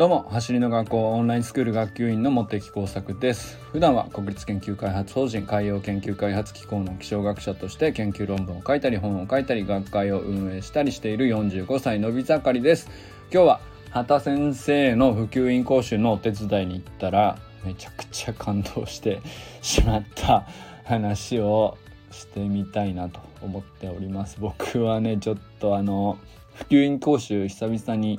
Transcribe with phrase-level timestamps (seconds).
[0.00, 3.58] どうも走りの学校オンラインスクール学級委員の茂木耕作です。
[3.70, 12.88] 普段は国立研究開発法人海洋研究開発機構の気象学者として研究論文を書いたり本を書いたり学会を運営したりしている45歳のび盛りです。
[13.30, 13.60] 今日は
[13.90, 19.20] 畑先生の普及員講習のお手伝いに行ったらめちゃくちゃ感動して
[19.60, 20.46] しまった
[20.84, 21.76] 話を
[22.10, 24.38] してみたいなと思っております。
[24.40, 26.16] 僕はねちょっとあの
[26.54, 28.18] 普及員講習久々に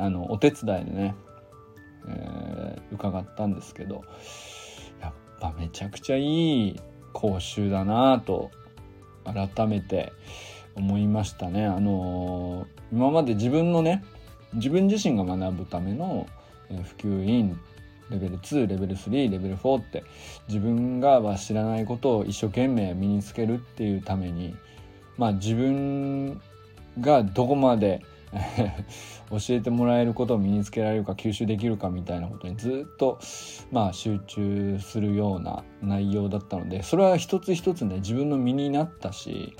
[0.00, 1.14] あのお手伝いでね、
[2.08, 4.04] えー、伺ったんですけど
[5.00, 6.80] やっぱめちゃくちゃいい
[7.12, 8.50] 講習だなと
[9.24, 10.12] 改めて
[10.74, 11.66] 思いましたね。
[11.66, 14.02] あのー、今まで自分のね
[14.54, 16.26] 自分自身が学ぶための
[16.68, 17.60] 普及委員
[18.10, 20.04] レベル2レベル3レベル4って
[20.48, 24.56] 自分がは知らないことを一生懸命身につけるっていうために
[25.16, 26.40] まあ自分
[27.00, 28.02] がどこまで
[29.30, 33.18] 教えてもらえることを身につけられるか吸収できるかみたいなことにずっと
[33.72, 39.56] まあ集中するような内容だったのでそれは一つ一つね自分の身になったし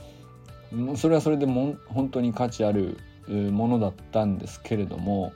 [0.96, 5.32] それはそれでも本当に価値あるものだったんですけれども、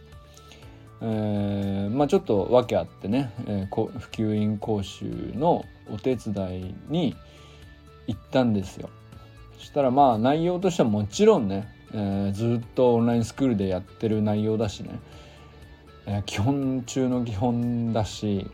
[1.01, 3.33] え、まあちょっと訳あってね、
[3.69, 7.17] 普及員講習のお手伝いに
[8.07, 8.91] 行ったんですよ。
[9.59, 14.99] そしたらまあ内容としてはもちろんねえー、ずっとオンラインスクールでやってる内容だしね、
[16.07, 18.51] えー、基本中の基本だし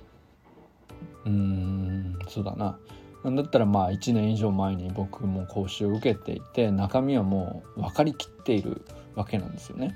[1.24, 2.78] うんそうだな
[3.24, 8.82] なんだったらまあ1年以上前に僕も講習を受けていて中身はもう分かりきっている
[9.14, 9.94] わけなんですよね。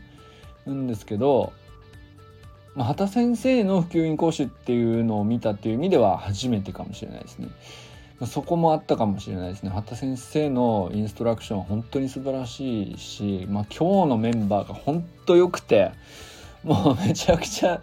[0.67, 1.53] なんですけど、
[2.75, 7.49] まあ、畑先生の普及員講習っていうのを見たっていう意味では初めてかもしれないですね。
[8.27, 9.71] そこもあったかもしれないですね。
[9.71, 15.91] 畑先生のインストラクションは本当に素晴らしいし、まあ、今日のメンバーが本当良くて
[16.63, 17.81] もうめちゃくちゃ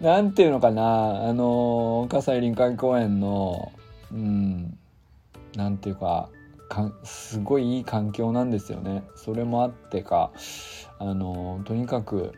[0.00, 3.72] なんていうのかなあの葛西臨海公園の
[4.12, 4.78] うん
[5.56, 6.28] なんていうか
[6.68, 9.02] かすごいいい環境なんですよね。
[9.16, 10.30] それもあってか
[10.98, 12.32] あのとにかく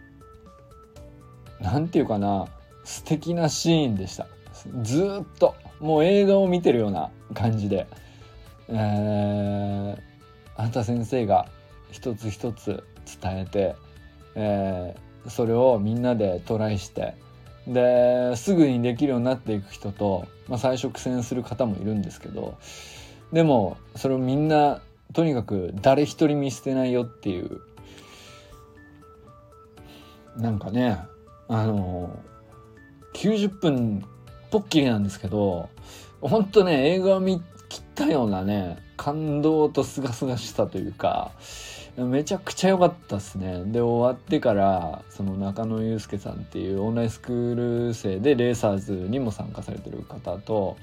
[1.61, 2.47] なんていうかな
[2.85, 4.27] 素敵なシーンでした。
[4.82, 7.87] ずっともう映画を見てるような感じで、
[8.69, 9.99] えー、
[10.56, 11.47] あなた先生が
[11.91, 12.84] 一つ一つ
[13.21, 13.77] 伝えて、
[14.34, 17.15] えー、それをみんなでトライして。
[17.66, 22.56] ですぐにできるようになっていく人と、まあ、最初苦戦する方もいるんですけど
[23.33, 24.81] でもそれをみんな
[25.12, 27.60] とにかく誰一人見捨てないよっていう
[30.37, 30.98] なんかね
[31.48, 32.19] あの
[33.15, 34.04] 90分
[34.56, 35.69] ぽっきりなんですけど
[36.22, 41.33] ほんとね映画を見切ったようなね感動とすがすがしさというか
[41.99, 43.65] めちゃくちゃ良かったっすね。
[43.66, 50.78] で終わってからその中野祐介さんっていうオンラインスクール生でレーサーズにも参加されてる方と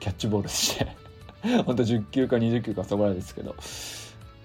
[0.00, 0.96] キャッチボールして
[1.66, 3.54] ほんと10球か20球かそこらですけど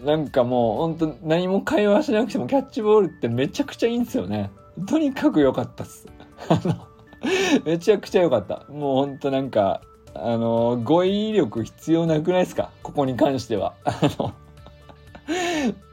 [0.04, 4.52] なんかもうほんと何も会話しなくてもキャッチボールってめちゃくちゃいいんですよね。
[4.88, 6.06] とにかく良かったっす。
[6.50, 6.95] あの
[7.66, 8.64] めちゃくちゃ良かった。
[8.70, 9.82] もうほんとなんか、
[10.14, 12.70] あの、語彙力必要なくないですか？
[12.84, 13.74] ここに関しては。
[13.86, 14.00] あ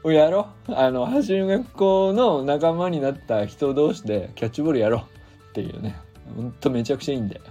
[0.05, 5.95] の、やろあの、走る学校の仲間になった人同士でキャッチボールやろうっていうね。
[6.35, 7.41] ほんとめちゃくちゃいいんで。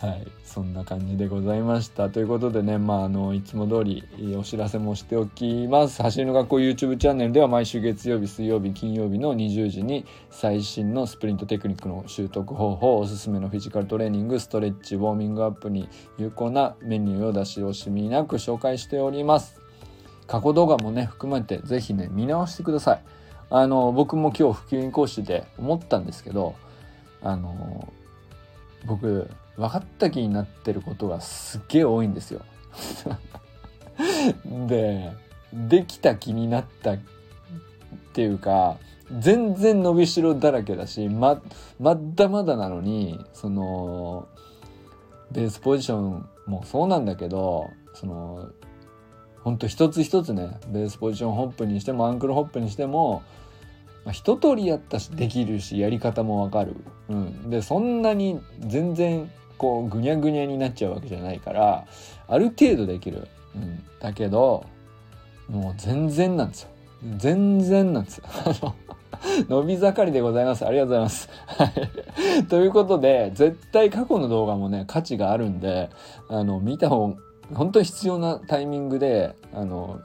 [0.00, 0.26] はい。
[0.48, 2.08] そんな感じでございました。
[2.08, 6.02] ということでねまああのいつも通りお知らせもしておきます。
[6.02, 19.60] 走りの学校 YouTube チャンネルでは毎週月曜日水曜日金曜日の20時に最新のスプリントテクニックの習得方法おすすめのフィジカルトレーニングストレッチウォーミングアップに有効なメニューを出し惜しみなく紹介しております。
[20.26, 23.02] 過去動画もね含めて是非ね見直してください。
[23.50, 26.54] あの僕も今日普及員講師で思ったんですけど
[27.22, 27.92] あの
[28.86, 32.42] 僕分かった気になってることがすっげえ多いんですよ。
[34.68, 35.12] で
[35.52, 36.98] できた気になったっ
[38.12, 38.76] ていうか
[39.18, 41.40] 全然伸びしろだらけだしま
[41.80, 44.28] まだまだなのにその
[45.32, 48.50] ベースポジションもそうなんだけどその
[49.42, 53.22] ほんと一つ一つねベースポジションホップにしてもアンクルホップにしても
[54.04, 56.76] まあ、一通りやったしできるしやり方もわかる、
[57.10, 61.86] うん、でそんなに全然こうぐにゃぐにゃになっちゃうわけじゃないから
[62.28, 64.64] ある程度できる、うん、だけど
[65.48, 66.70] もう全然なんですよ。
[67.16, 68.24] 全然なんですよ。
[69.48, 70.66] 伸び盛りでございます。
[70.66, 71.28] ありがとうございます。
[72.48, 75.90] ということで絶対過去の動画もね価値があるんで
[76.28, 77.14] あの見た方
[77.54, 80.00] 本当に必要なタイミングであの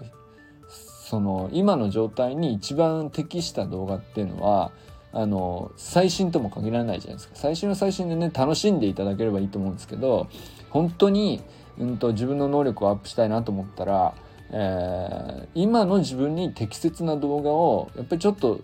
[0.67, 4.71] その今の状態に一番適した動画っていうのは
[5.13, 7.36] あの最新とも限らないじゃないですか。
[7.36, 10.27] 最新は最新でね楽しんでいただければいいと思うんですけど
[10.71, 11.42] 本当に、
[11.77, 14.15] うんと、自分の能力をアップしたいなと思ったら、
[14.50, 18.62] えー、今の自分に適切な動画をやっぱりちょっと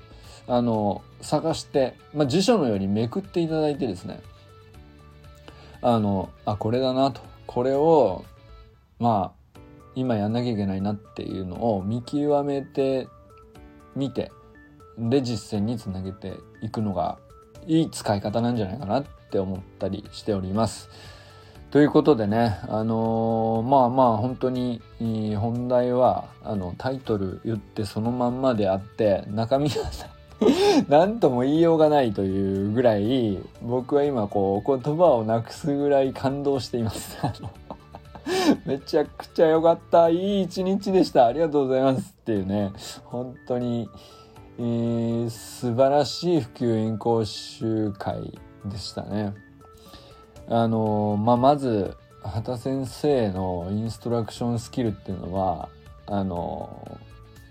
[0.48, 4.20] あの探して、まあ、辞書のようにめくっていただいてですね
[5.82, 7.22] あのあこれだなと。
[7.46, 8.26] これを
[9.00, 9.60] まあ
[9.96, 13.08] 今やんなきゃいけないなっていうのを見極めて
[13.96, 14.32] みて
[15.00, 17.18] で実践につなげていくのが
[17.68, 20.90] いい使い方なんじゃないかなって思ったりしております。
[21.72, 24.82] ということでね、あのー、まあまあ本当に
[25.38, 29.76] 本題はあのタイトル言ってそのまんまであって中身が
[30.88, 37.18] 何 とも言いようがないというぐらい僕は今こう言葉をなくすぐらい感動しています。
[38.66, 40.10] めちゃくちゃ良かった。
[40.10, 41.26] いい一日でした。
[41.26, 42.72] ありがとうございますっていうね。
[43.06, 43.90] 本当に、
[44.62, 49.34] えー、素晴らしい普及員講習会でしたね。
[50.50, 55.70] あのまあ、まず畑先生のインストラクションスキルっていうのは
[56.08, 57.00] あの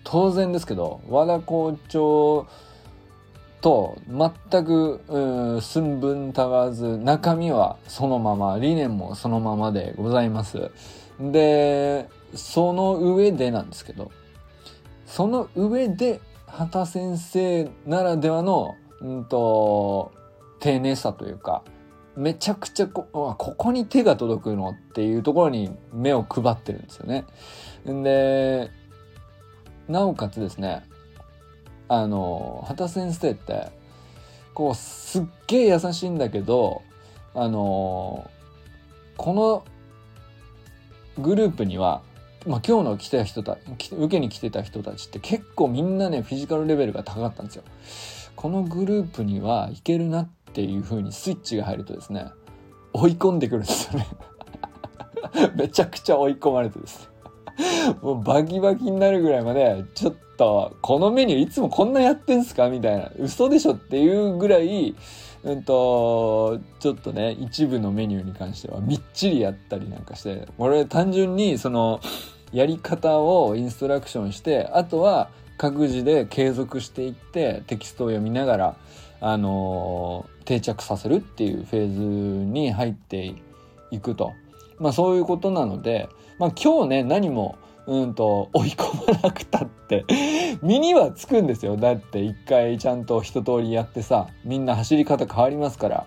[0.05, 2.47] 当然ですけど和田校長
[3.63, 10.71] と全く寸分たがわず中身はそのまま理念もそのままでございます。
[11.19, 14.11] でその上でなんですけど
[15.07, 20.13] その上で畑先生ならではの、うんと、
[20.61, 21.63] 丁寧さというか
[22.17, 27.27] めちゃくちゃこここに手が届くのっていうところに目を配ってるんですよね。
[27.85, 28.71] で
[29.89, 30.85] なおかつですね
[31.87, 33.69] あの畑先生って
[34.53, 36.83] こうすっげえ優しいんだけど
[37.35, 38.29] あの
[39.17, 39.65] この
[41.19, 42.03] グループには、
[42.49, 47.63] まあ、今日の来た人た受けに来てた人たちって結構みんなねフィジカルレベルが高かったんですよ。
[48.35, 52.31] このグループにはいけるなっていう風にスイッチが入るとですね
[52.93, 54.07] 追い込んでくるんですよね
[55.57, 57.11] めちゃくちゃ追い込まれてです
[57.59, 64.95] ねもうバキバキになるぐらいまでちょっとこのメニューいつもこんなやってんすかみたいな嘘でしょっていうぐらい
[65.45, 72.01] うんとちょっとね一部のメニューに関してはみっちりやったりなんかしてこれ単純にその
[72.53, 78.77] やり方をインストラクションしてあとは各自で継続していってテキストを読みながら
[79.21, 83.35] あの定着させるっていうフェーズに入って
[83.91, 84.33] いくと。
[84.79, 86.09] まあそういうことなので、
[86.39, 90.05] まあ今日ね、何も、うんと、追い込まなくたって
[90.63, 91.77] 身にはつくんですよ。
[91.77, 96.07] だって一回ちゃんと一通りやってさ、みんな走り方変わりますから。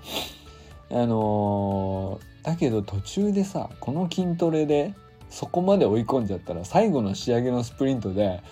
[0.93, 4.93] あのー、だけど途中でさ、この筋トレで
[5.31, 8.43] そこまで追い込んじゃったら最後の仕上げのスプリントで、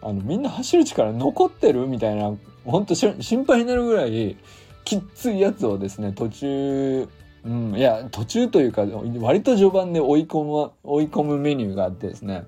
[0.00, 2.32] あの、みんな走る力残ってるみたいな、
[2.64, 4.38] ほんと心配になるぐらい、
[4.84, 7.08] きっついやつをですね、途中
[7.44, 8.84] うん、いや途中というか
[9.20, 12.44] 割と序盤で追い込む追い込むメニューがあってですね。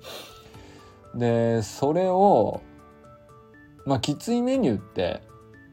[1.15, 2.61] でそれを
[3.85, 5.21] まあきついメニューって、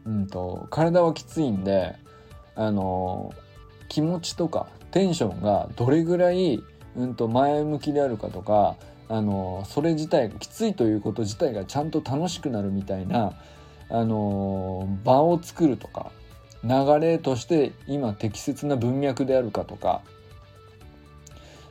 [0.06, 1.96] うんと、体はきついんで
[2.54, 3.32] あの
[3.88, 6.62] 気持ちとかテンションがどれぐらい、
[6.96, 8.76] うんと、前向きであるかとか
[9.08, 13.32] あのそれ自体きついということ自体がちゃんと楽しくなるみたいな
[13.88, 16.12] あの場を作るとか
[16.62, 16.70] 流
[17.00, 20.02] れとして今適切な文脈であるかとか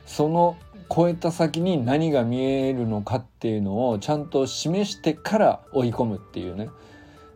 [0.04, 0.58] その
[0.94, 6.68] 超えた先に何が見えるのかっていうのをちゃんと示してから追い込むっていうね、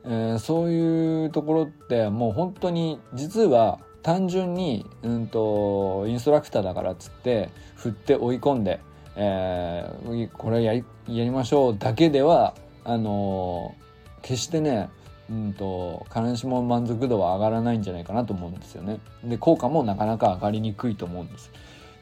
[0.05, 8.79] えー、そういうところってもう本当に実は単純に、うんと、インストラクターだからっつって振って追い込んで、
[9.17, 14.91] えー、これやりやりましょうだけではあのー、決してね
[15.31, 19.01] うんと必ずしも満足度は上がらないんじゃないかなと思うんですよね。
[19.25, 21.51] で効果もなかなか上がりにくいと思うんです。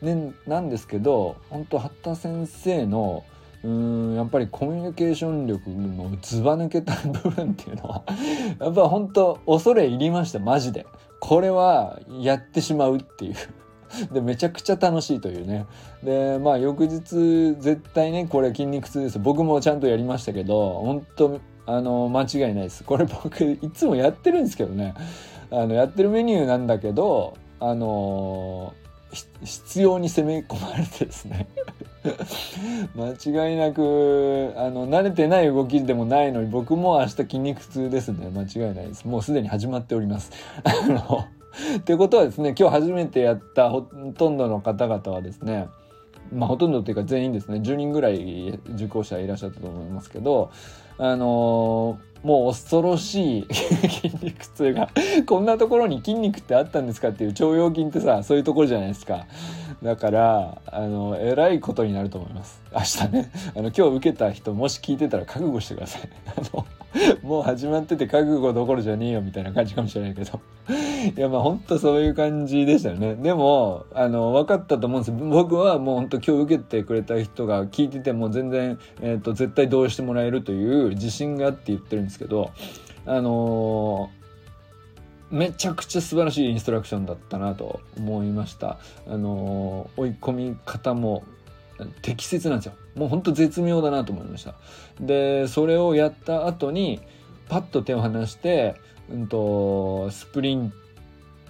[0.02, 3.22] でなんですけど本当八田先生の
[3.62, 8.02] うんやっぱりコミュニケーション力のずば抜けた部分っていうのは
[8.58, 10.84] やっぱ本当恐れ入りましたマジで。
[11.24, 13.34] これはやってしまうっていう。
[14.12, 15.66] でめちゃくちゃ楽しいというね。
[16.02, 19.20] でまあ翌日絶対ねこれ筋肉痛です。
[19.20, 22.82] 僕もちゃんとやりましたけど本当あの間違いないです。
[22.82, 24.94] これ僕いつもやってるんですけどね。
[25.52, 28.74] あのやってるメニューなんだけどあの
[29.12, 31.48] 必要に攻め込まれてですね。
[32.96, 38.28] 間違いなくあの慣れてない動きでもないのに僕も明日筋肉痛ですね。
[38.30, 39.06] 間違いないです。
[39.06, 40.32] もうすでに始まっております。
[40.64, 41.24] あの
[41.78, 43.82] ってことはですね今日初めてやったほ
[44.16, 45.68] とんどの方々はですね
[46.32, 50.50] まあほとんどっていうか全員ですね10人ぐらい受講者いらっしゃったと思いますけど
[50.98, 54.88] あのもう恐ろしい 筋肉痛が
[55.26, 59.26] こんなところに筋肉ってあったんですかっていう腸腰筋ってさそういうところじゃないですか。
[59.82, 62.62] だからあのえらいことになると思います。
[62.72, 63.30] 明日ね。
[63.56, 66.02] あの今日受けた人もし聞いてたら覚悟してください。
[66.36, 66.64] あの
[67.22, 70.40] もう始まってて覚悟どころじゃねえよみたいな感じかもしれないけど。
[71.16, 73.16] いやまあほんとそういう感じでしたよね。
[73.16, 82.52] でもあの分かったと思うんです僕はもうほんと今日受けてくれた人が聞いてても全然、えーと、絶対同意してもらえるという自信があって言ってるんですですけど
[83.06, 88.78] あのー、めちゃくちゃ素晴らしいインストラクションだったなと思いました。
[89.08, 91.24] あのー、追い込み方も
[92.02, 94.54] 適切なんですよもうほんと絶妙だなと思いました
[95.00, 97.00] でそれをやった後に
[97.48, 98.76] パッと手を離して、
[99.10, 100.72] うんと、スプリン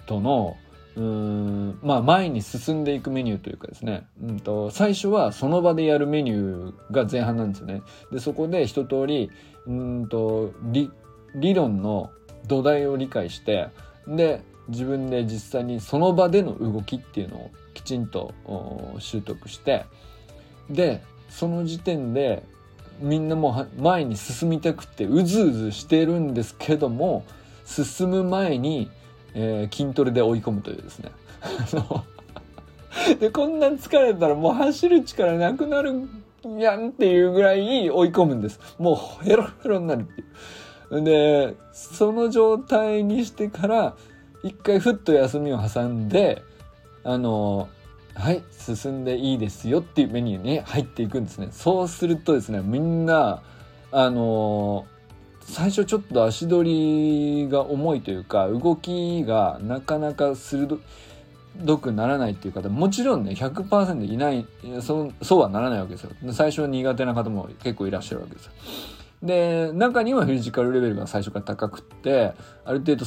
[0.05, 0.57] トの
[0.95, 7.81] まあ前に進んでいくメニューというかですね、うんと、最初はその場でやるメニューが前半なんですよね。
[8.11, 9.31] でそこで一通り
[9.65, 10.91] うんと理
[11.35, 12.11] 理論の
[12.47, 13.69] 土台を理解して
[14.07, 18.33] で自分で実際にその場での動きっていうのをきちんと
[18.99, 19.85] 習得して
[20.69, 22.43] でその時点で
[22.99, 27.25] みんなもう前に進みたくてうずうずしてるんですけども
[27.65, 28.89] 進む前に、
[29.35, 31.11] えー、筋トレで追い込むというですね。
[33.19, 36.07] でこんな疲れたらもう走る力なくなる
[36.57, 38.59] やんっていうぐらい追い込むんです。
[38.77, 40.23] もうヘロヘロになるってい
[40.99, 41.03] う。
[41.03, 43.95] でその状態にしてから
[44.43, 46.43] 一回ふっと休みを挟んで
[47.03, 47.67] あの
[48.13, 51.49] はい進んでいいですよっていうメニューに入っていくんですね。
[51.51, 53.41] そうするとですねみんな
[53.91, 54.87] あの、
[55.45, 60.77] 最初ちょっと足取りが重いというか動きがなかなか鋭
[61.79, 64.47] くならないっていう方もちろんね100%いない
[64.81, 66.11] そそうはならないわけですよ。
[66.31, 68.51] 最初は苦手な方も結構いらっしゃるわけですよ。
[69.21, 72.33] で中にはフィジカルレベルが最初から高くって
[72.65, 73.05] ある程度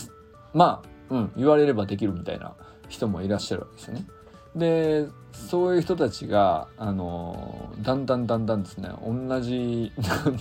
[0.54, 2.54] まあうん言われればできるみたいな
[2.88, 4.06] 人もいらっしゃるわけですよね。
[4.56, 9.92] でそういう人たちがあのだんだんだんだんですね同じ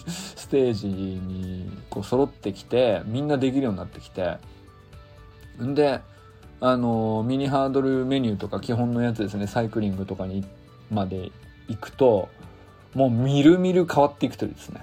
[0.07, 4.38] ステージにこう揃ってきてみんなできるようになってきて
[5.62, 6.00] んで
[6.62, 10.45] あのミニハードルメニューとか基本のやつですねサイクリングとかに
[10.89, 11.31] まで
[11.67, 12.29] 行くと
[12.93, 14.81] もうみるみる変わっていくというですね。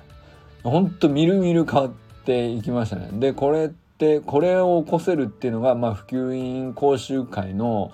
[0.62, 1.92] ほんとみるみる変わっ
[2.24, 3.08] ていきましたね。
[3.12, 7.90] でこれってこれを起こせるっていうのがまあ普及員講習会の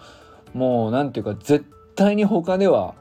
[0.54, 1.64] もう何て言うか絶
[1.94, 2.94] 対に他では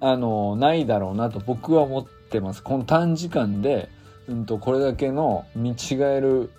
[0.00, 2.62] あのないだろうなと僕は思ってます。
[2.62, 3.88] この短時間で、
[4.28, 6.50] うんと、これだけの見違える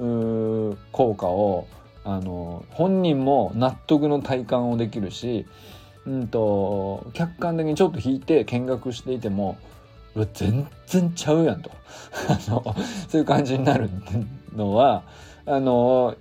[0.92, 1.68] 効果を
[2.06, 5.46] あの本人も納得の体感をできるし、
[6.06, 9.58] うんと、客観的にちょっと引いて見学していても
[10.34, 11.72] 全然ちゃうやんと。
[12.30, 12.76] あの
[13.10, 13.90] そういう感じになる
[14.56, 15.04] のは
[15.46, 16.16] あの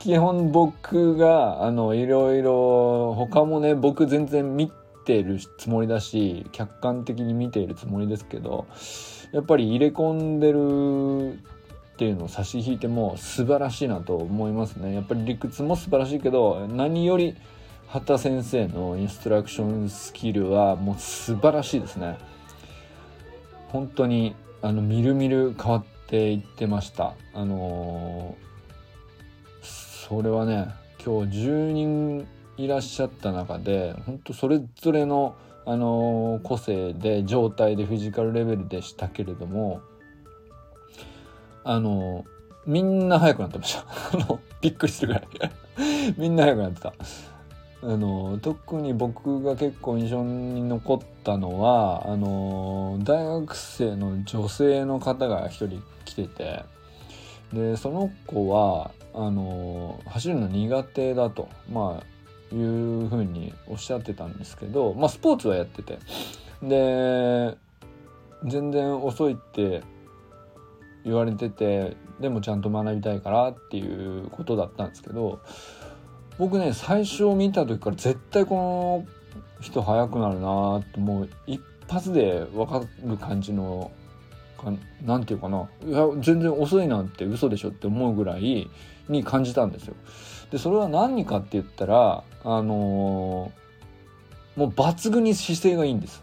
[0.00, 4.72] 基本僕があのいろいろ他もね僕全然見
[5.04, 8.66] てるつもりだし客観的に見ているつもりですけど
[9.32, 14.94] やっぱり入れ込んでるっていうのを差し引いても素晴らしいなと思いますね。
[14.94, 17.36] やっぱり理屈も素晴らしいけど何より
[17.86, 22.16] 畑先生のインストラクションスキルはもう素晴らしいですね。
[23.68, 27.12] 本当にあのみるみる変わっていってました。
[27.34, 28.49] あのー
[30.10, 30.66] それはね
[31.06, 32.26] 今日10人
[32.56, 39.82] いらっしゃった中で本当それぞれの、あのー、個性で状態でフィジカルレベルでしたけれども
[41.62, 42.26] あのー、
[42.66, 43.84] みんな速くなってました
[44.60, 45.52] びっくりするぐらい
[46.18, 46.92] みんな速くなってた。
[47.82, 56.62] あの特に僕が結構印象に残ったのはあの大学生の女性の方が一人来てて
[57.52, 65.98] でその子はあの走るの苦手だとまあいうふうにおっしゃってたんですけどまあスポーツはやってて。
[66.62, 67.56] で
[68.44, 69.82] 全然遅いって
[71.04, 75.40] 言われててでもちゃんと学びたいからっていうことだったんですけど
[76.38, 83.90] 僕ね最初見た時から絶対この人速くなるなってもう一発で分かる感じの
[85.04, 88.70] 何て言うかないや全然遅いなんて嘘でしょって思うぐらい
[89.08, 89.94] に感じたんですよ。
[90.50, 96.22] でそれは何かって言ったらあのー、もう抜群に姿勢がいいんです。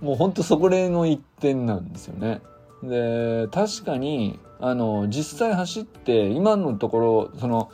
[0.00, 2.40] もうほんとそこでの一点なんですよね。
[2.82, 7.70] で確かにあの実際走って今のところその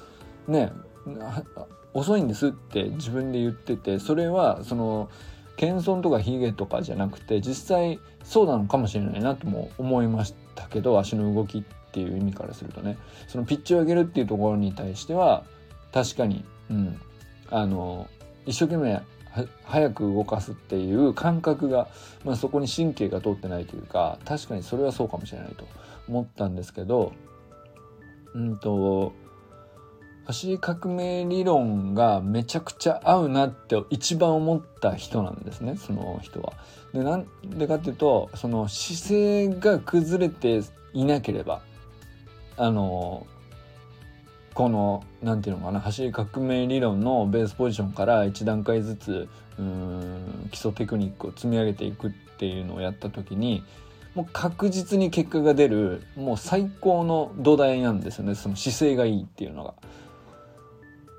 [0.47, 0.73] ね
[1.95, 5.09] 遅いんですって自分で言っててそれはその
[5.59, 11.63] 謙遜とかヒゲとかじゃなくて実際そうなのかもしれないなとも思いましたけど足の動きっ
[11.93, 12.97] ていう意味からするとね。
[13.27, 15.45] そのピッチを上げるっていうところに対しては
[15.93, 17.01] 確かに、うん、
[17.51, 18.09] あの
[18.47, 19.03] 一生懸命
[19.65, 21.89] 早く動かすっていう感覚が、
[22.25, 25.67] まあ、そこに神経が通ってないというか確かにそれはそうかもしれないと
[26.09, 27.13] 思ったんですけど
[28.35, 29.13] うんと
[30.29, 36.53] 走り革命理論がめちゃくちゃ合うなって一番思った人なんですねその人は。
[36.93, 41.63] でなんでかっていうとその姿勢が崩れていなければ
[42.59, 43.27] あの
[44.53, 53.65] この何て言うのかな走り革命理論のベースポジションから1段階ずつうん基礎テクニックを積み上げていくっていうのをやった時に
[54.15, 59.73] もう確実に結果が出るもう最高の土台なんですよねその姿勢がいいっていうのが。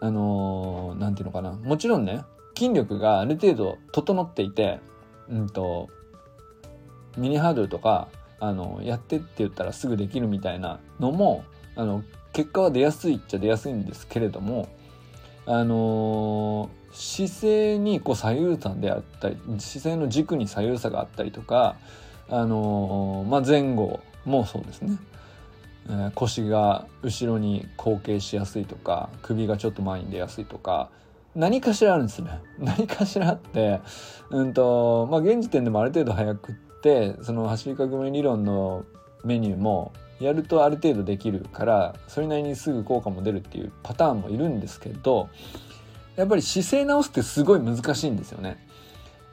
[0.01, 1.51] あの何、て言うのかな。
[1.57, 2.23] もちろんね
[2.55, 4.79] 筋力がある程度整っていて
[5.29, 5.89] うんと
[7.17, 11.43] ミニハードルとかあのやってって言ったらすぐできるみたいなのも
[11.75, 12.03] あの
[12.33, 14.67] 結果は出やすいっちゃ出やすいんですけれども
[15.45, 21.75] あのー、姿勢にこう左右差であったり姿勢の軸に左右差があったりとか、
[22.29, 24.97] あのー、まあ、前後もそうですね、
[26.15, 30.89] 腰が後ろに後傾しやすいとか首がちょっと前に出やすいとか
[31.35, 33.79] 何かしらあるんですね 何かしらあって
[34.29, 38.83] うんとまあ現時点でもある程度早くってその走り革命理論の
[39.23, 45.29] メニューもやるとある程度できるからそれなりにすぐ効果も出るっていうパターンもいるんですけど
[46.15, 48.57] やっぱり姿勢直すってすごい難しいんですよね。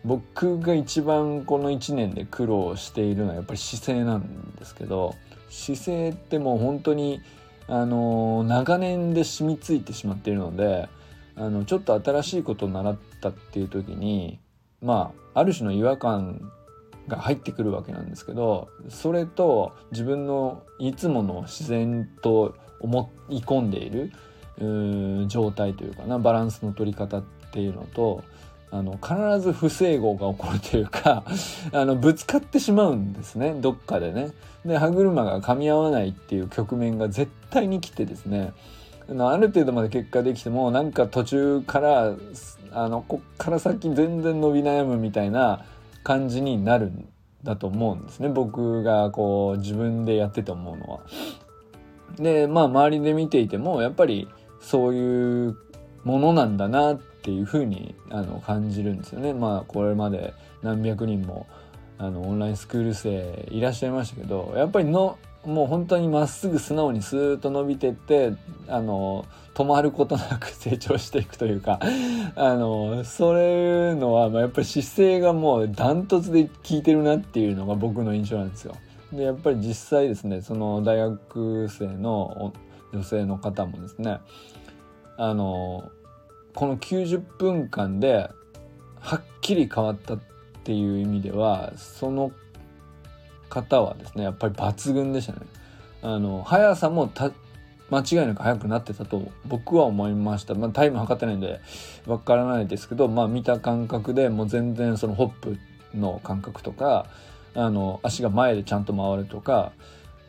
[0.06, 5.16] 僕が一番この1年で苦労しているのはやっぱり姿勢なんですけど
[5.50, 7.20] 姿勢ってもう本当に
[7.66, 10.88] あの長年で染みついてしまっているので
[11.34, 14.38] あのちょっと新しいことを習ったっていう時に
[14.80, 16.52] まあある種の違和感
[17.08, 24.12] が入ってくるわけなんですけどそれと自分のいつもの自然と思い込んでいる
[25.26, 28.22] 状態というかなバランスの取り方っていうのと
[28.70, 31.24] あの必ず不整合が起こるというか
[31.72, 34.32] あのぶつかってしまうんですねどっかでね。
[34.64, 38.52] で歯車が噛み合わないっていう局面が絶対に来てですね
[39.08, 42.14] ある程度まで結果できてもなんか途中から
[42.72, 45.64] あのこっから先全然伸び悩むみたいな
[46.02, 47.08] 感じになるん
[47.44, 51.00] だと思うんですね僕がこう自分でやってて思うのは。
[52.18, 54.28] でまあ周りで見ていてもやっぱり
[54.60, 55.56] そういう
[56.06, 59.34] ものなんだなっていうふうにあの感じるんですよね。
[59.34, 61.48] まあこれまで何百人も
[61.98, 68.34] あのオンラインスクール生いらっしゃいましたけどやっぱりのもう本当にまっすぐ素直にスーッと伸びてって
[68.68, 71.80] あの止まることなく成長していくというか
[72.36, 78.76] あのそういうのは、まあ、やっぱり姿勢がもうダントツで効いてるなっていうのが僕の印象なんですよ。
[79.12, 82.52] でやっぱり実際ですねその大学生の
[82.92, 84.18] 女性の方もですね
[85.16, 85.90] あの
[86.56, 88.30] この90分間で
[88.98, 90.20] はっきり変わったっ
[90.64, 92.32] ていう意味ではその
[93.50, 95.40] 方はですねやっぱり抜群でしたね。
[96.02, 97.12] あの速さも
[97.90, 100.54] 間違いなく速くなってたと僕は思いました。
[100.54, 101.60] まあ、タイム測ってないんで
[102.06, 105.58] わからないですけど、まあ、見た感覚でもう全然そのホップ
[105.94, 107.06] の感覚とか
[107.54, 109.72] あの足が前でちゃんと回るとか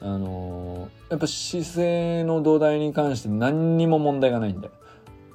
[0.02, 4.70] あのやっぱ姿勢の土台に関して何にも問題がないんで。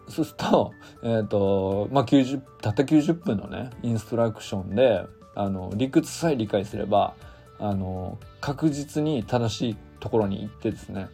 [0.08, 7.14] そうすると、えっ、ー、と、まあ、90、たった90分のね、インストラクションで、あの、理屈さえ理解すれば、
[7.62, 11.08] あの確実に正しいところに行ってですね。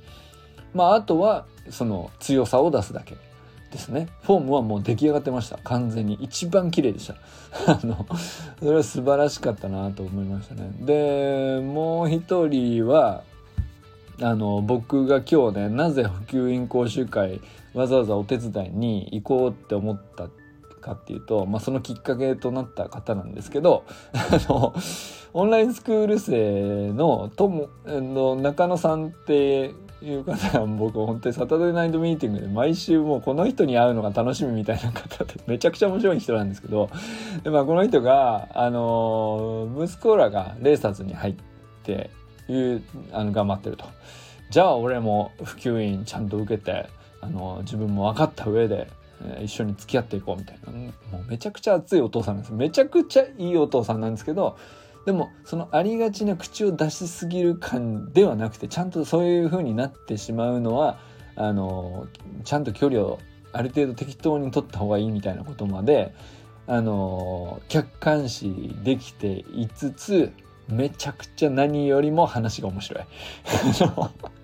[0.73, 3.17] まああとはその強さを出すだけ
[3.71, 4.09] ですね。
[4.23, 5.59] フォームはもう出来上がってました。
[5.59, 6.15] 完全に。
[6.15, 7.17] 一番綺麗でした。
[7.71, 8.07] あの
[8.61, 10.71] それは素晴らしかったなと思いましたね。
[10.81, 13.25] でもう一人は
[14.23, 17.43] あの僕が今日ねなぜ普及員講習会
[17.75, 20.29] わざわざお手伝いに行こうって思った
[20.79, 24.75] かっていうと、まあ、そのきっかけとなった方なんですけどあの
[25.35, 36.89] オンラインスクール生のともの中野さんっていう方は僕本当にサタデーナイトミーティングで毎週もうこの人に会うのが楽しみみたいな方でめちゃくちゃ面白い人なんですけど
[37.43, 41.35] で、まあ、この人があの息子らがレーサーズに入っ
[41.83, 42.11] て
[42.49, 43.85] いうあの頑張ってると。
[44.51, 46.89] じゃあ俺も普及員ちゃんと受けて
[47.21, 48.89] あの自分も分かった上で
[49.23, 50.73] えー、一緒に付き合っていこうみたいな。
[50.73, 52.53] もうめちゃくちゃ熱いお父さんなんです。
[52.53, 54.57] めちゃくちゃいいお父さんなんですけど
[55.07, 60.99] でもそのありがちな口を出しすぎる感ではなくてちゃんとそういう風になってしまうのは
[61.37, 62.07] あの
[62.45, 63.19] ちゃんと距離を
[63.53, 66.15] ある程度適当に取った方がいいみたいなことまで
[66.67, 70.33] あの客観視できていつつ
[70.69, 73.05] めちゃくちゃ何よりも話が面白い。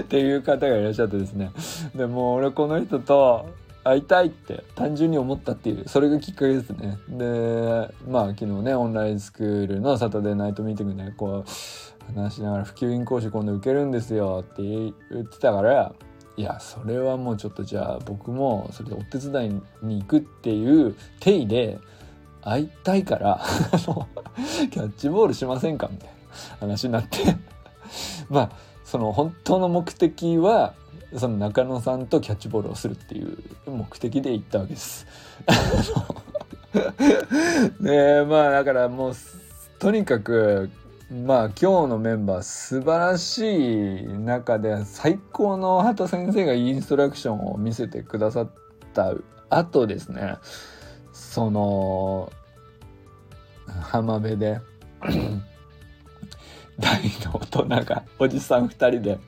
[0.00, 1.50] っていう方がいらっしゃってですね。
[1.94, 3.46] でも俺この人と
[3.84, 6.98] 会いたいって単純に思ったっていうそれがきっかけですね。
[7.08, 14.92] でまあ昨日ねオンラインスクールのサタデーナイトミーティングでこう話しながら普及員講師今度受けるんですよって言
[15.22, 15.92] ってたから
[16.36, 21.78] いやそれはもうちょっとじゃあ僕もそれでお手伝いに行くっていう体で
[22.42, 23.40] 会いたいから
[24.70, 25.88] キャッチボールしませんか？
[25.90, 26.14] みたいな
[26.60, 27.18] 話になって。
[28.28, 28.50] まあ
[28.90, 30.72] その本当の目的は
[31.14, 35.06] その中野さんとキャッチボールをするっていう目的で行ったわけです。
[37.80, 39.12] でまあだからもう
[39.78, 40.70] とにかく
[41.10, 48.50] まあ今日のメンバー素晴らしい中で最高の畑先生がインストラクションを見せてくださっ
[48.94, 49.12] た
[49.50, 50.36] 後ですね
[51.12, 52.32] その
[53.82, 54.62] 浜辺で
[56.78, 59.18] 大の大人がおじさん2人で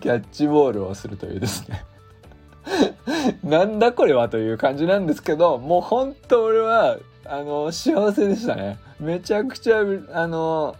[0.00, 1.84] キャッチボールをするというですね。
[3.42, 8.78] なんだこれはという感じなんですけどもう本当俺はあの幸せでしたね。
[8.98, 9.80] めちゃくちゃ
[10.12, 10.76] あの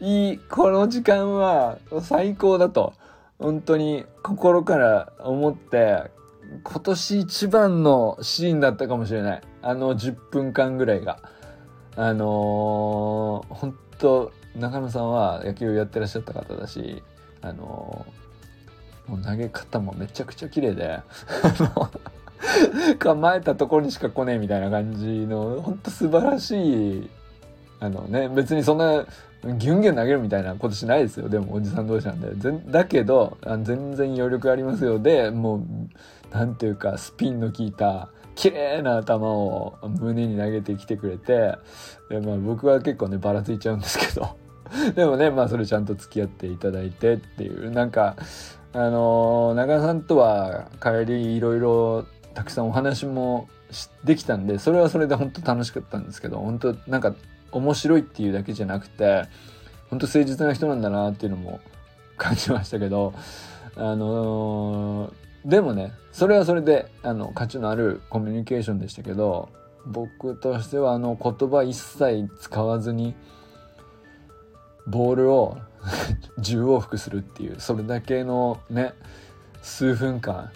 [0.00, 2.94] いいこの時間は最高だと
[3.38, 6.10] 本当に心から思って
[6.64, 9.42] 今年一番のシーンだったかもしれない。
[9.62, 11.18] あの10分間ぐらいが。
[11.96, 17.02] あのー、本当中野さんは野球をやってらっしゃった方だし
[17.42, 18.06] あの
[19.06, 21.00] もう投げ方もめちゃくちゃ綺麗で
[22.98, 27.10] 構えたところにしか来ねえみたいな感じのほんと素晴らしい
[27.80, 29.06] あのね別にそんな
[29.44, 31.28] ギュンギュン投げるみたいなことしないですよ。
[31.28, 32.30] でもおじさん同士なんで。
[32.70, 34.98] だけど全然余力ありますよ。
[34.98, 35.62] でもう
[36.32, 41.56] 何ていうかスピンの効いた綺麗な球を胸に投げてきてくれて
[42.08, 44.36] で、まあ、僕は結構ねばらついちゃうんですけど。
[44.94, 47.70] でもねまあそれちゃんと付き合っていただいてっていう。
[47.70, 48.16] なんか
[48.72, 53.48] あのー、中田さんとは帰りいろいろたくさんお話も
[54.04, 57.14] できたんでそれはそれで本当楽しかったんですけど本当なんか
[57.50, 59.24] 面白いっていうだけじゃなくて
[59.90, 61.60] 本当誠実な人なんだなっていうのも
[62.18, 63.14] 感じましたけど
[63.74, 69.48] あのー、でもねそれはそれであの価値のあるコミュニケーションでしたけど
[69.86, 73.14] 僕としてはあの言葉一切使わずに
[74.86, 75.56] ボールを
[76.38, 78.92] 10往復するっていうそれだけのね
[79.62, 80.52] 数分間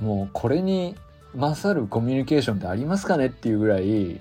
[0.00, 0.94] もうこれに
[1.34, 4.20] 勝るコミュニケーションってありますかねっていうぐらい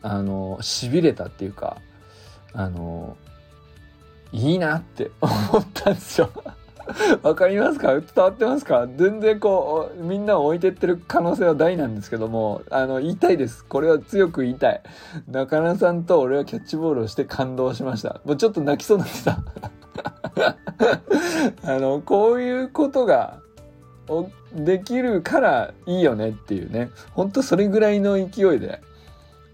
[0.00, 1.76] あのしびれたっていうか
[2.54, 3.18] あの
[4.32, 6.30] いいなって思ったんですよ。
[7.22, 7.88] わかりますか？
[7.92, 8.86] 伝わってますか？
[8.96, 13.64] 全然こうみんなを置いてってる可能性は大なんですけどもあの言いたいです。
[13.64, 14.82] これは強く言いたい。
[15.30, 18.20] 中野さんと俺はキャッチボールをして感動しました。
[18.24, 19.38] もうちょっと泣きそうになってた。
[21.74, 23.38] あのこういうことが
[24.54, 26.90] できるからいいよねっていうね。
[27.12, 28.80] ほんとそれぐらいの勢いで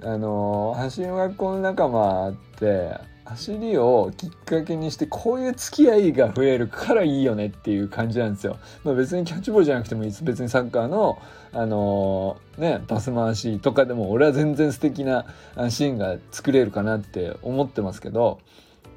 [0.03, 2.93] あの走りの学校の仲間って
[3.27, 8.57] 走りをきっかけにしてこういう付き合いが増えるからいいよねっていう感じなんですよ。
[8.85, 11.19] まあ、別にキャッチボールじゃなくてもいいです別にサッカーの、
[11.53, 15.27] あのー、ね、パス回しとかでも俺は全然素敵な
[15.71, 18.39] シーンが作れるかなって思ってますけど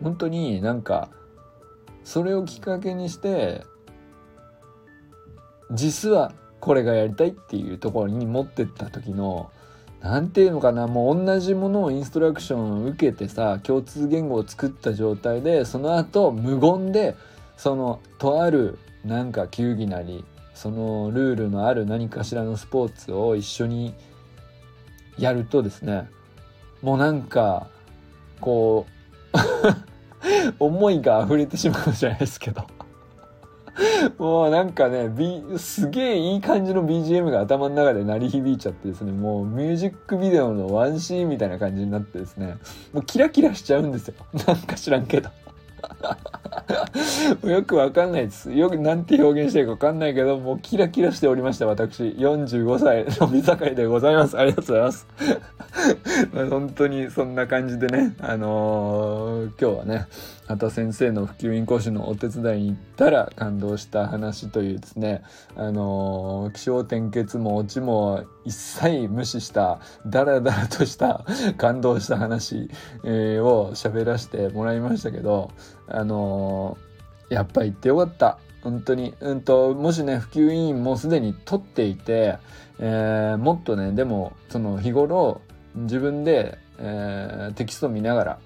[0.03, 1.09] 本当になんか
[2.03, 3.63] それをきっかけにして
[5.71, 9.51] 実はこれがやりたいっていうところに持ってった時の
[10.01, 17.15] 何ていうのかなもう同じものをインストラクションを受けてさ共通言語を作った状態でその後無言で
[17.57, 23.93] そのとあるなんか球技なりそのルールのある何かしらのスポーツを一緒に
[25.17, 26.09] やるとですね
[26.81, 27.67] もうなんか
[28.39, 32.78] こう 思いが溢れてしまうじゃないですけど。
[34.17, 42.57] もうなんかね、B、すげえいい感じの BGM が頭の中で鳴り響いちゃってですね、もうミュージックビデオのワンシーンみたいな感じになってですね、
[42.93, 44.15] もうキラキラしちゃうんですよ。
[44.47, 45.29] なんか知らんけど。
[47.47, 48.51] よくわかんないです。
[48.51, 52.03] よくなんて表現していいかわかんないけど、もうキラキラしておりました、私。
[52.03, 54.37] 45歳の見境でございます。
[54.37, 55.07] ありがとうございます。
[56.49, 60.07] 本当にそんな感じでね、あのー、今日はね、
[60.49, 65.21] 畑先生の普及員講師のお手伝いに行ったら感動した話というですね、
[65.55, 71.23] あのー、気象転結もオチも一切無視したダラダラとした
[71.57, 72.67] 感動した話、
[73.03, 75.51] えー、を喋らせてもらいましたけど、
[75.87, 78.39] あのー、やっぱ行ってよかった。
[78.63, 79.13] 本当に。
[79.21, 82.37] うんと、もしね、普及委員もすでに取っていて、
[82.79, 85.41] えー、もっとね、でも、その日頃、
[85.75, 88.39] 自分で、えー、テキストを見ながら、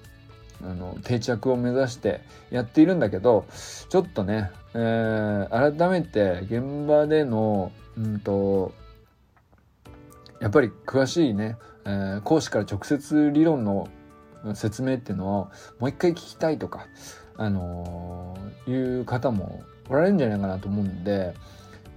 [0.64, 3.44] あの、定着を目指してやっているんだけど、
[3.88, 8.72] ちょっとね、えー、改めて現場での、うんと、
[10.40, 13.88] やっぱり詳しいね、えー、講師から直接理論の
[14.54, 16.86] 説明っていうのをもう一回聞きたいとか、
[17.36, 21.34] あのー、いう方もおられるんじゃないかなと思うんで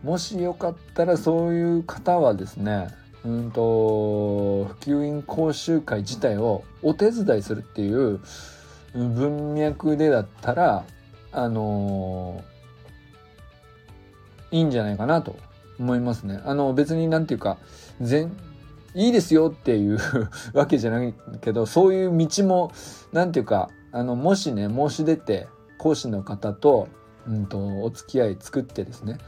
[0.03, 2.87] もしよかったらそういう方はですね
[3.25, 8.19] うんと普及員講習会自体をお手伝いするっていう
[8.97, 10.83] 文脈でだったら
[11.31, 12.43] あの、
[14.51, 15.37] いいんじゃないかなと
[15.79, 16.41] 思いますね。
[16.45, 17.57] あの別になんていうか
[18.01, 18.31] 全
[18.95, 19.99] いいですよっていう
[20.53, 22.71] わけじゃないけどそういう道も
[23.11, 26.87] なんていうかあのもしね申し出て講師の方と,、
[27.27, 29.19] うんと、お付き合い作ってですね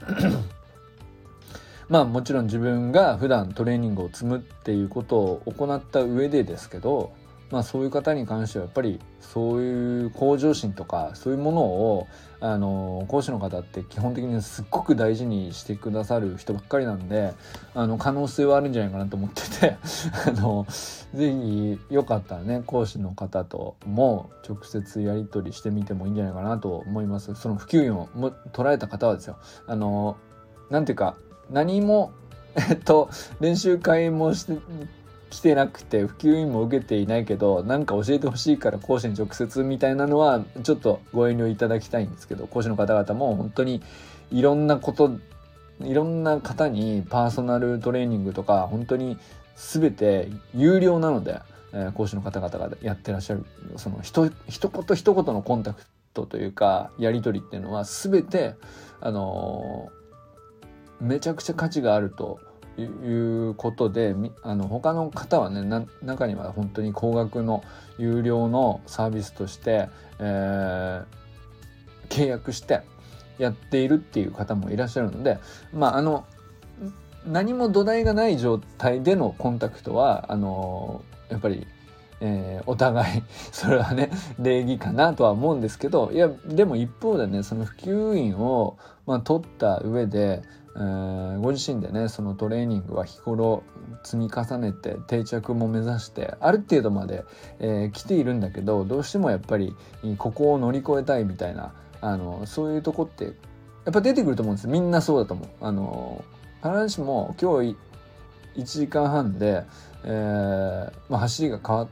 [1.88, 7.12] まあもちろん自分が普段トレーニングを積むっていうことを行った上でですけど
[7.50, 12.06] まあそういう方に関してはやっぱりそういう向上心とかそういうものを
[12.40, 17.32] あの講師の方って基本的にすっごく大事にしてくださる人ばっかりなんで
[17.74, 19.76] あの可能性はあるんじゃないかなと思ってて
[20.28, 20.66] あの
[21.14, 27.34] ぜひよかったらね講師の方とも直接やり取りしてみてもいいんじゃないかなと思います。
[27.34, 30.16] その普及員をも捉えた方はですよあの
[30.70, 31.16] なんていうか
[31.50, 32.12] 何も
[32.56, 33.08] えっと
[33.40, 34.58] 練習会もして
[35.30, 43.82] 来てなくて普及員も受けていないけど何か教えてほしいから講師に直接みたいなのはちょっとご遠慮いただきたいんですけど講師の方々も本当に
[44.30, 45.18] いろんなこと
[45.80, 49.18] いろんな方にパーソナルトレーニングとか本当に
[49.56, 51.40] 全て有料なので、
[51.72, 53.44] えー、講師の方々がやってらっしゃる
[53.76, 55.82] そのひと一言一言のコンタク
[56.14, 58.54] トというかやり取りっていうのは全て
[59.00, 59.90] あの、
[61.00, 62.40] めちゃくちゃ価値があると
[62.82, 67.64] いうことであの他の方はね中には本当に高額の
[67.98, 69.88] 有料のサービスとして、
[70.20, 71.04] えー、
[72.08, 72.82] 契約して
[73.38, 75.38] やっているっていう方もいらっしゃるので
[75.72, 76.24] まああの
[77.26, 81.66] 何も土台がない状態でのコンタクトはあのやっぱり
[82.20, 90.42] えー、お互い それはね礼儀かなとは思うんですけどいやでも一方でねその普及員を、まあ、取った上で
[90.76, 93.62] え、ご自身でねそのトレーニングは日頃
[94.02, 97.24] 積み重ねて定着も目指してある程度まで、
[97.58, 99.74] えー、来ているんだけどどうしてもやっぱり
[100.18, 103.30] ここを乗り越えたいみたいなあのそういうとこってや
[103.90, 105.48] っぱ出てくると思うんですみんなそうだと思う。
[105.60, 106.24] あの
[106.62, 107.76] 必ずしも今日
[108.56, 109.64] 1時間半で、
[110.04, 111.88] えーまあ、走りが変わっ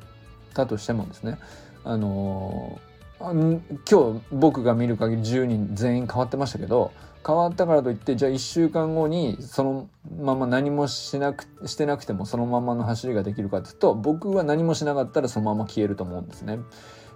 [0.55, 1.39] たとしてもですね
[1.85, 2.81] あの
[3.19, 6.93] 今日僕が見る限り10人全員変わってましたけど
[7.27, 9.89] 変わったからといってじゃあ1週間後にその
[10.21, 16.61] まま何もしなくしてなくてもそのままの走りができるかっていうと僕は何もしなかったらそのまま消えると思うんですね。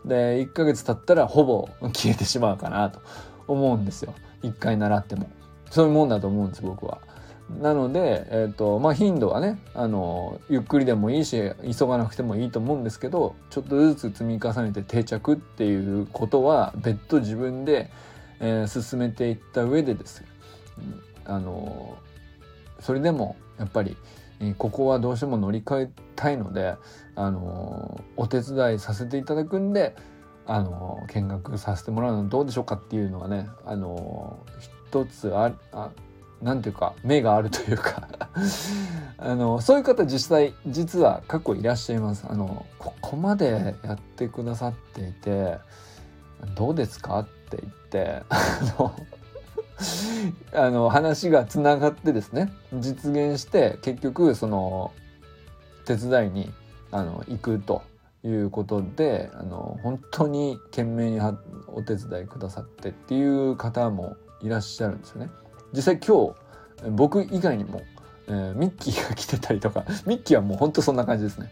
[0.04, 3.00] で1ヶ月経ったらほぼ消えてしまうかなと
[3.46, 5.28] 思うんですよ1回習っても。
[5.70, 6.98] そういうもんだと思うんです僕は。
[7.60, 17.90] なので、えーとまあ、頻度はねあのゆっくりでもいいし急がなくてもいいと思うんですけどちょっとずつ積み重ねて定着っていうことは別途自分で
[18.40, 20.24] えー、進めていった上でです
[21.24, 21.96] あの
[22.80, 23.96] それでもやっぱり
[24.56, 26.74] ここはどうしても乗り換えたいので
[27.14, 29.94] あのお手伝いさせていただくんで
[30.46, 35.90] あの見学させてもらうのどうでしょうかっていうのはねあの一つああ
[36.42, 38.08] なんていうか目があるというか
[39.18, 45.58] あのそういう方実際実は過去いらっしゃいますあのここまでやってくださっていて
[46.54, 48.94] どうですかって言ってあの
[50.54, 54.92] あの話がつながってですね実現して結局その
[55.84, 56.52] 手伝いに
[56.90, 57.82] あの行くと
[58.24, 61.20] いうことであの本当に懸命に
[61.68, 65.30] お手伝いくださってっていう方もいらっしゃるんですよね。
[65.72, 66.34] 実際今
[66.84, 67.82] 日僕以外にも、
[68.28, 71.50] えー、ミッキーが来てたりとか ミッキーはもう本当そんな感じですね。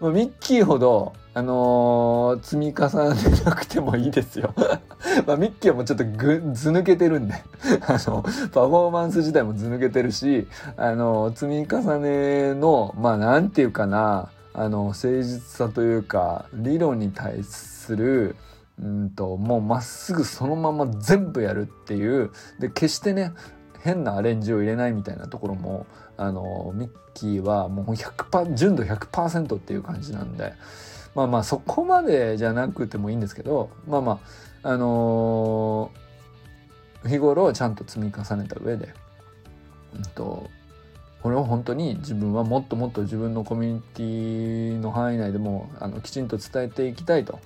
[0.00, 4.52] まあ、ミッキーほど、あのー、積み重ねなくてもいいですよ。
[5.26, 7.34] まあ、ミッキーはもうちょっとぐず抜けてるんで
[7.88, 18.36] あの、パフォーマンス自体もず抜けてるし、あのー、積み重ねの、まあ、なんていうかな、あの、誠実さというか、理論に対する、
[18.78, 23.32] うんと、もうまっすぐそのまま全部やるっていう、で、決してね、
[23.80, 25.86] 変なアレンジを入れないみたいなところも、
[26.16, 30.54] あのミッキーはもう100%純度100%っていう感じなんで
[31.14, 34.20] まあまあそこまでじゃなくてもいいんですけどまあま
[34.62, 38.94] ああのー、日頃ちゃんと積み重ねた上で、
[39.94, 40.50] うんと、
[41.22, 47.38] これを本当に自分はもっともっと自分のコミュニティの範囲内でもあのきちんと伝えていきたいと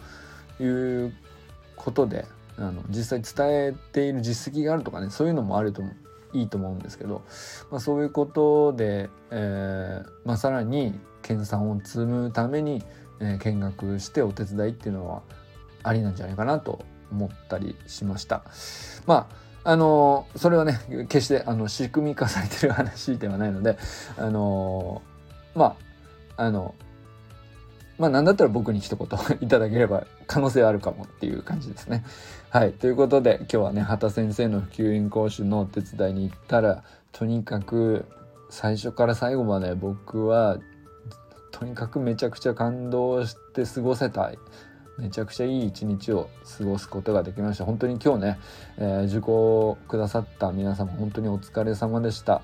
[0.60, 1.14] いう
[1.76, 2.26] ことで
[2.58, 5.82] あの実際伝えている実績があるとかねそういうのもあると
[6.32, 7.22] いいと思うんですけど、
[7.70, 12.82] まあ、そういうことで、えーまあ、さらに研鑽を積むために、
[13.20, 15.22] えー、見学してお手伝いっていうのは
[15.82, 18.42] ありなんじゃないかなと思ったりしました。
[19.06, 23.76] まああのそれはね決してあの仕組み化されてる話ではないので
[24.16, 25.02] あの
[25.54, 25.76] ま
[26.36, 26.74] ああの
[28.00, 29.08] まあ何だったら僕に一言
[29.42, 32.02] いただければ可能性あるかもっていう感じですね。
[32.48, 32.72] はい。
[32.72, 36.82] ということで今日はね、畑先生の普及員講習のお手伝いに行ったら、
[37.12, 38.06] とにかく
[38.48, 40.58] 最初から最後まで僕は
[41.52, 44.38] とにかくめちゃくちゃ感動して過ごせたい。
[44.96, 47.66] めちゃくちゃいい一日を過ごすことができました。
[47.66, 48.40] 本当に今日ね、
[48.78, 52.42] えー、受講くださった皆様本当にお疲れ様でした。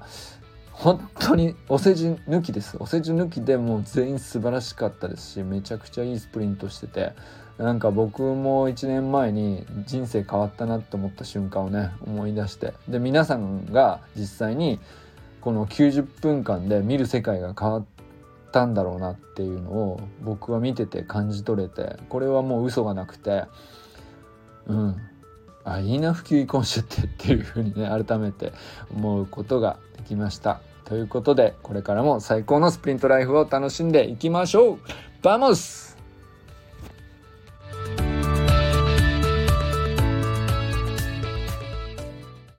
[0.78, 2.76] 本当にお世辞抜きです。
[2.78, 7.12] お世辞抜きでもう全員素晴らしかったですしめちゃくちゃいいスプリントしてて。
[7.58, 12.74] なんか僕も1年前に人生変わったなって思った瞬間をね思い出して。
[12.86, 14.78] で皆さんが実際に
[15.40, 17.84] この90分間で見る世界が変わっ
[18.52, 23.44] たんだろうなっていうのを僕は見てて感じ取れてこれはもう嘘がなくて
[24.66, 24.96] うん。
[25.64, 28.52] あいいな普及今週ってっていうふうにね改めて
[28.94, 30.60] 思うことがきました。
[30.86, 34.78] ということでこれからも最高のスプリントライフを楽しんでいきましょう
[35.20, 35.85] Vamos